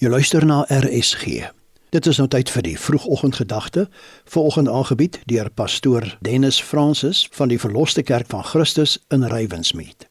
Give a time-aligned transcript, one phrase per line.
[0.00, 1.50] Jy luister na RSG.
[1.92, 3.82] Dit is nou tyd vir die vroegoggendgedagte,
[4.32, 10.06] vanoggend aangebied deur pastoor Dennis Francis van die Verloste Kerk van Christus in Rywensmeet.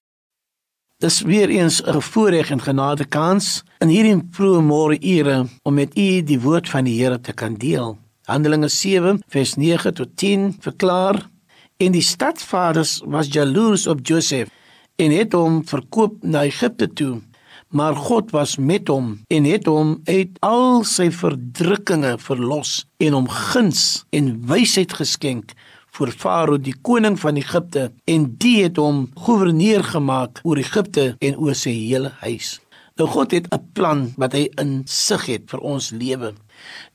[1.02, 5.98] Dis weer eens 'n voorreg en genade kans in hierdie vroeë môre ure om met
[5.98, 7.98] u die woord van die Here te kan deel.
[8.24, 11.30] Handelinge 7 vers 9 tot 10 verklaar:
[11.78, 14.50] "En die stadvaders was jaloers op Josef
[14.96, 17.22] en het hom verkoop na Egipte toe."
[17.70, 23.28] Maar God was met hom en het hom uit al sy verdrukkinge verlos en hom
[23.30, 25.54] guns en wysheid geskenk
[25.98, 31.38] vir Farao die koning van Egipte en die het hom goewerneur gemaak oor Egipte en
[31.38, 32.58] oor sy hele huis.
[32.98, 36.34] Nou God het 'n plan wat hy in sig het vir ons lewe.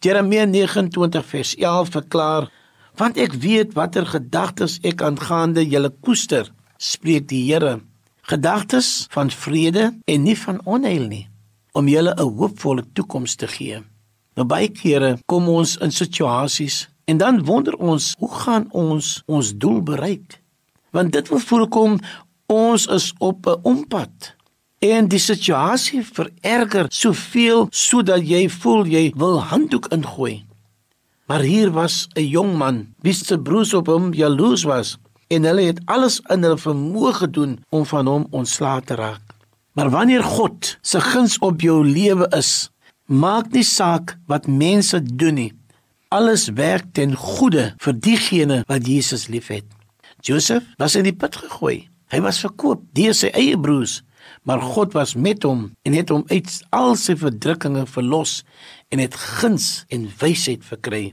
[0.00, 2.50] Jeremia 29 vers 11 verklaar:
[2.96, 7.80] "Want ek weet watter gedagtes ek aangaande julle koester," spreek die Here
[8.24, 11.28] gedagtes van vrede en nie van onheil nie
[11.72, 13.82] om julle 'n hoopvolle toekoms te gee.
[14.34, 19.52] Nou baie kere kom ons in situasies en dan wonder ons, hoe gaan ons ons
[19.56, 20.40] doel bereik?
[20.90, 21.98] Want dit wil voorkom
[22.46, 24.34] ons is op 'n ompad
[24.78, 30.44] en die situasie vererger soveel sodat jy voel jy wil handdoek ingooi.
[31.26, 35.68] Maar hier was 'n jong man wie se broers op hom jaloers was en hulle
[35.70, 39.22] het alles in hulle vermoë gedoen om van hom ontslae te raak.
[39.74, 42.70] Maar wanneer God se guns op jou lewe is,
[43.06, 45.52] maak nie saak wat mense doen nie.
[46.14, 49.66] Alles werk ten goeie vir diegene wat Jesus liefhet.
[50.22, 51.88] Josef was in die put gegooi.
[52.12, 54.02] Hy was verkoop deur sy eie broers,
[54.46, 58.42] maar God was met hom en het hom uit al sy verdrukkinge verlos
[58.94, 61.08] en het guns en wysheid verkry.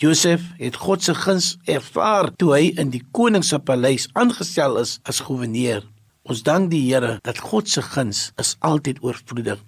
[0.00, 4.94] Josef het God se guns ervaar toe hy in die koning se paleis aangestel is
[5.04, 5.82] as goewerneur.
[6.24, 9.60] Ons dank die Here dat God se guns is altyd oorvloedig.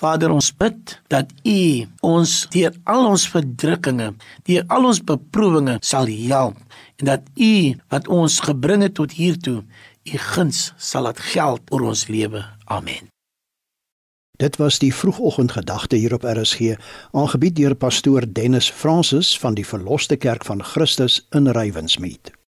[0.00, 1.62] Vader, ons bid dat U
[2.10, 4.10] ons deur al ons verdrukkinge,
[4.48, 6.60] deur al ons beproewinge sal help
[7.00, 7.54] en dat U
[7.88, 9.62] wat ons gebring het tot hier toe,
[10.04, 12.44] U guns sal laat geld oor ons lewe.
[12.68, 13.08] Amen.
[14.40, 16.60] Dit was die vroegoggendgedagte hier op RSG,
[17.12, 22.39] aangebied deur pastoor Dennis Francis van die Verloste Kerk van Christus in Rywensmeet.